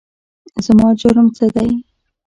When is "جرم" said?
0.99-1.27